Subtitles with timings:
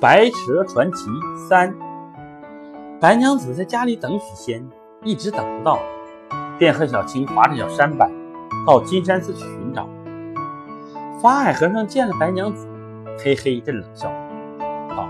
[0.00, 1.10] 白蛇传奇
[1.46, 1.76] 三，
[2.98, 4.66] 白娘子在家里等许仙，
[5.04, 5.78] 一直等不到，
[6.58, 8.10] 便和小青划着小舢板
[8.66, 9.86] 到金山寺去寻找。
[11.20, 12.66] 法海和尚见了白娘子，
[13.22, 14.08] 嘿嘿一阵冷笑，
[14.96, 15.06] 道：“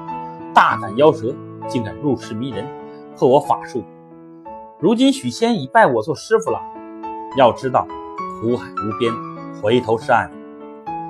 [0.52, 1.32] 大胆妖蛇，
[1.68, 2.66] 竟敢入室迷人，
[3.16, 3.84] 破我法术！
[4.80, 6.60] 如今许仙已拜我做师傅了。
[7.36, 7.86] 要知道，
[8.40, 9.14] 苦海无边，
[9.62, 10.28] 回头是岸。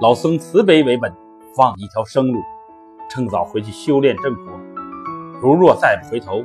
[0.03, 1.11] 老僧慈悲为本，
[1.57, 2.39] 放一条生路。”
[3.11, 4.53] 趁早回去修炼正果，
[5.43, 6.45] 如若再不回头，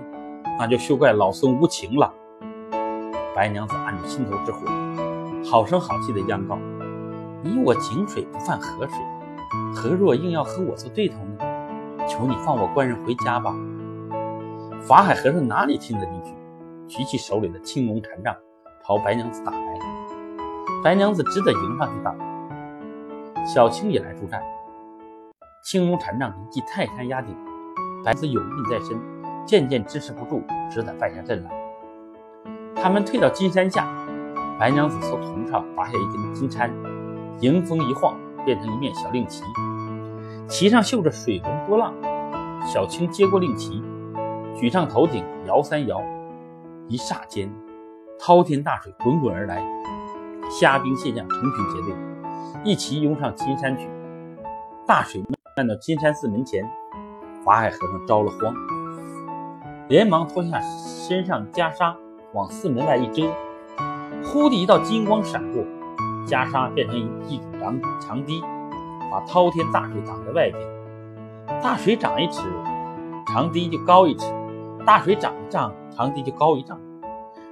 [0.58, 2.12] 那就休怪老孙无情了。
[3.36, 4.66] 白娘子按着心头之火，
[5.48, 6.58] 好声好气地央告
[7.44, 8.98] ：“你我井水不犯河水，
[9.76, 12.08] 何若硬要和我做对头呢？
[12.08, 13.56] 求你放我官人回家吧。”
[14.82, 16.34] 法海和尚哪里听得进去，
[16.88, 18.36] 举起手里的青龙禅杖，
[18.84, 19.80] 朝白娘子打来。
[20.84, 22.16] 白娘子只得迎上去打。
[23.46, 24.42] 小青也来助战。
[25.66, 27.36] 青龙禅杖一记泰山压顶，
[28.04, 28.96] 白子有命在身，
[29.48, 31.50] 渐渐支持不住，只得败下阵来。
[32.76, 33.88] 他们退到金山下，
[34.60, 36.70] 白娘子从头上拔下一根金钗，
[37.40, 39.44] 迎风一晃，变成一面小令旗，
[40.48, 41.92] 旗上绣着水纹波浪。
[42.64, 43.84] 小青接过令旗，
[44.56, 46.00] 举上头顶，摇三摇，
[46.88, 47.52] 一霎间，
[48.20, 49.64] 滔天大水滚滚而来，
[50.48, 51.96] 虾兵蟹将成群结队，
[52.64, 53.90] 一齐涌上金山去。
[54.86, 55.24] 大水。
[55.56, 56.70] 看到金山寺门前，
[57.46, 58.54] 法海和尚着了慌，
[59.88, 61.96] 连忙脱下身上袈裟，
[62.34, 63.26] 往寺门外一遮。
[64.22, 65.64] 忽地一道金光闪过，
[66.28, 66.98] 袈裟变成
[67.30, 68.42] 一堵长长堤，
[69.10, 71.62] 把滔天大水挡在外边。
[71.64, 72.42] 大水涨一尺，
[73.28, 74.26] 长堤就高一尺；
[74.86, 76.78] 大水涨一丈，长堤就高一丈。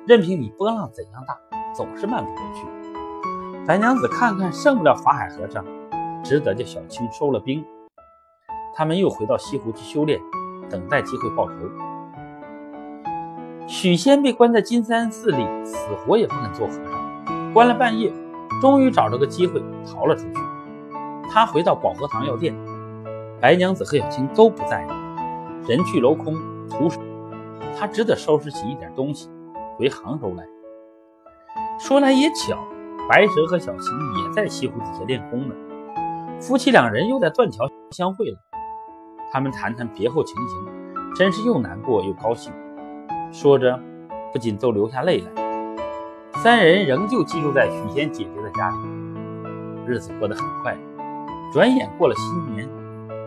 [0.06, 1.40] 任凭你波浪怎样大，
[1.73, 3.66] 总是漫不过去。
[3.66, 5.64] 白娘子看看胜不了法海和尚，
[6.22, 7.64] 只得叫小青收了兵。
[8.76, 10.20] 他们又回到西湖去修炼，
[10.70, 11.54] 等待机会报仇。
[13.68, 17.54] 许仙被关在金山寺里，死活也不肯做和尚。
[17.54, 18.12] 关了半夜，
[18.62, 20.39] 终于找着个机会逃了出去。
[21.30, 22.54] 他回到保和堂药店，
[23.39, 24.86] 白娘子和小青都不在，
[25.67, 26.36] 人去楼空，
[26.67, 27.00] 徒手，
[27.78, 29.30] 他只得收拾起一点东西
[29.78, 30.44] 回杭州来。
[31.80, 32.58] 说来也巧，
[33.08, 35.56] 白蛇和小青也在西湖底下练功呢。
[36.42, 38.38] 夫妻两人又在断桥相会了。
[39.33, 42.54] 他们谈谈别后情形，真是又难过又高兴。
[43.32, 43.80] 说着，
[44.32, 45.32] 不禁都流下泪来。
[46.33, 48.76] 三人仍旧寄住在许仙姐姐的家里，
[49.88, 50.77] 日子过得很快。
[51.52, 52.70] 转眼过了新年，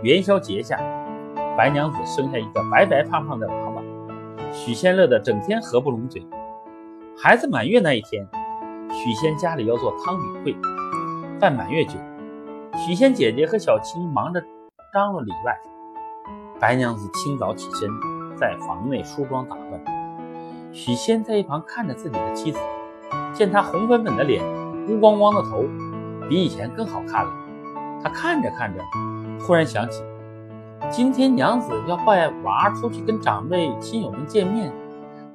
[0.04, 0.78] 元宵节下，
[1.58, 3.82] 白娘子生下一个白白胖胖的娃娃，
[4.52, 6.24] 许仙乐得整天合不拢嘴。
[7.20, 8.24] 孩子满月那一天，
[8.92, 10.56] 许仙家里要做汤饼会，
[11.40, 11.98] 办满月酒。
[12.76, 14.40] 许仙姐姐和小青忙着
[14.94, 15.58] 张罗里外。
[16.58, 17.90] 白娘子清早起身，
[18.36, 20.72] 在房内梳妆打扮。
[20.72, 22.58] 许仙在一旁看着自己的妻子，
[23.34, 24.42] 见她红粉粉的脸，
[24.88, 25.64] 乌光光的头，
[26.28, 27.32] 比以前更好看了。
[28.02, 28.82] 他看着看着，
[29.40, 30.02] 忽然想起，
[30.90, 34.72] 今天娘子要带娃出去跟长辈亲友们见面，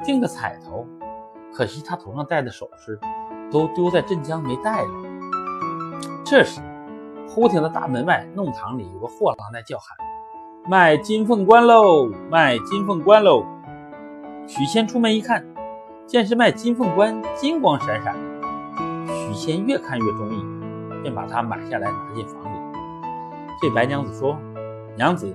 [0.03, 0.87] 定个彩头，
[1.53, 2.99] 可惜她头上戴的首饰
[3.51, 4.89] 都丢在镇江没带了。
[6.25, 6.61] 这时，
[7.27, 10.10] 忽听到大门外弄堂里有个货郎在叫喊。
[10.69, 12.07] 卖金凤冠喽！
[12.29, 13.43] 卖金凤冠喽！
[14.47, 15.43] 许仙出门一看，
[16.05, 18.15] 见是卖金凤冠，金光闪闪。
[19.07, 20.45] 许仙越看越中意，
[21.01, 22.57] 便把它买下来，拿进房里，
[23.59, 24.37] 对白娘子说
[24.95, 25.33] ：“娘子，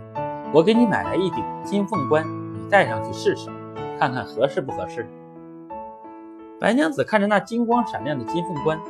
[0.52, 3.50] 我给你买来一顶金凤冠，你戴上去试试，
[3.98, 5.08] 看看合适不合适。”
[6.60, 8.80] 白娘子看着那金光闪亮的金凤冠，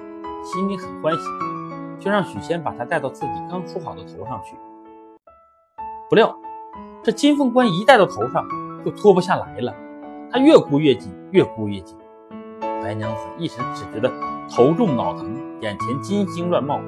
[0.45, 1.25] 心里很欢喜，
[1.99, 4.55] 就让许仙把它戴到自己刚梳好的头上去。
[6.09, 6.37] 不料，
[7.03, 8.47] 这金凤冠一戴到头上
[8.85, 9.75] 就脱不下来了，
[10.31, 11.97] 他越箍越紧，越箍越紧。
[12.61, 14.09] 白娘子一时只觉得
[14.49, 16.81] 头重脑疼，眼前金星乱冒，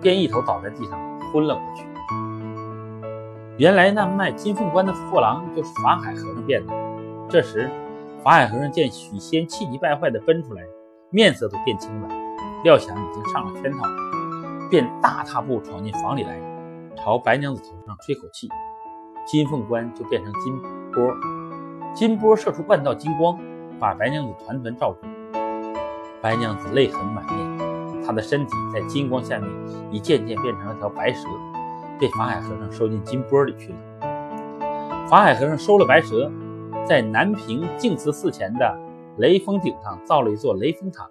[0.00, 0.98] 便一头倒在地上
[1.32, 1.86] 昏了过去。
[3.58, 6.74] 原来那卖金凤冠的货郎就是法海和尚变的。
[7.28, 7.70] 这时，
[8.24, 10.62] 法海和尚见许仙气急败坏地奔出来，
[11.10, 12.08] 面色都变青了，
[12.64, 13.84] 料想已经上了圈套，
[14.68, 16.40] 便大踏步闯进房里来，
[16.96, 18.48] 朝白娘子头上吹口气。
[19.26, 20.60] 金凤冠就变成金
[20.92, 21.12] 波，
[21.94, 23.38] 金波射出半道金光，
[23.80, 25.06] 把白娘子团团罩住。
[26.20, 29.48] 白娘子泪痕满面，她的身体在金光下面
[29.90, 31.26] 已渐渐变成了条白蛇，
[31.98, 35.06] 被法海和尚收进金钵里去了。
[35.08, 36.30] 法海和尚收了白蛇，
[36.86, 38.78] 在南平净慈寺前的
[39.16, 41.08] 雷峰顶上造了一座雷峰塔，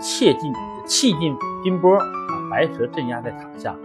[0.00, 0.52] 切进
[0.86, 3.76] 气进金钵，把白蛇镇压在塔下，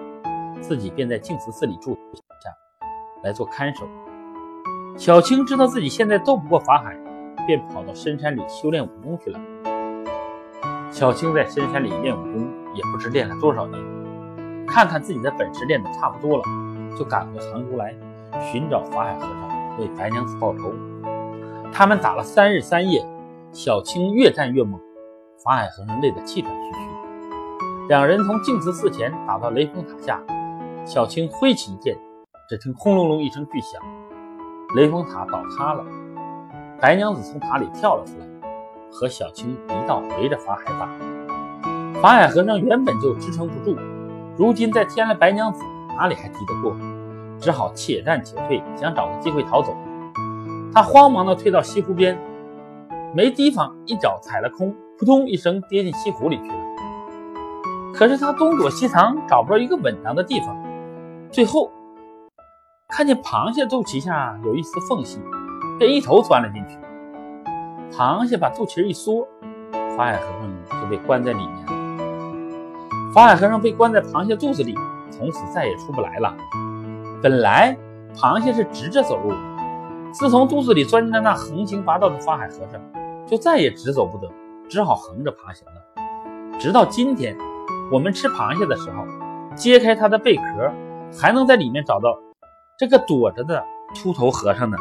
[0.62, 1.98] 自己便在净慈寺里住。
[3.24, 3.88] 来做看守。
[4.98, 6.96] 小青知道自己现在斗不过法海，
[7.48, 9.40] 便跑到深山里修炼武功去了。
[10.92, 13.82] 小青在深山里练武功，也不知练了多少年。
[14.68, 16.44] 看看自己的本事练得差不多了，
[16.98, 17.96] 就赶回杭州来
[18.42, 20.74] 寻找法海和尚为白娘子报仇。
[21.74, 23.06] 他们打了三日三夜，
[23.52, 24.80] 小青越战越猛，
[25.44, 27.88] 法海和尚累得气喘吁吁。
[27.88, 30.22] 两人从净慈寺前打到雷峰塔下，
[30.86, 31.98] 小青挥起剑，
[32.52, 33.82] 只听轰隆隆一声巨响，
[34.76, 35.86] 雷峰塔倒塌了。
[36.82, 38.26] 白娘子从塔里跳了出来，
[38.92, 42.02] 和小青一道围着法海打。
[42.02, 43.78] 法海和尚原本就支撑不住，
[44.36, 45.64] 如今再添了白娘子，
[45.96, 46.76] 哪里还敌得过？
[47.40, 49.74] 只好且战且退，想找个机会逃走。
[50.74, 52.20] 他慌忙地退到西湖边，
[53.16, 56.56] 没地方，一脚踩了空，扑通一声跌进西湖里去了。
[57.94, 60.62] 可是他东躲西藏，找不到一个稳当的地方，
[61.32, 61.72] 最后
[62.92, 65.18] 看见螃蟹肚脐下有一丝缝隙，
[65.80, 66.78] 便一头钻了进去。
[67.96, 69.26] 螃蟹把肚脐一缩，
[69.96, 73.14] 法海和尚就被关在里面了。
[73.14, 74.76] 法海和尚被关在螃蟹肚子里，
[75.10, 76.36] 从此再也出不来了。
[77.24, 77.78] 本来
[78.14, 79.34] 螃蟹是直着走路。
[80.12, 82.82] 自从肚子里钻进了那横行霸道的法海和尚，
[83.26, 84.30] 就再也直走不得，
[84.68, 86.60] 只好横着爬行了。
[86.60, 87.38] 直到今天，
[87.90, 89.06] 我们吃螃蟹的时候，
[89.56, 90.70] 揭开它的贝壳，
[91.18, 92.20] 还能在里面找到
[92.82, 93.64] 这个躲着的
[93.94, 94.76] 秃头和尚呢。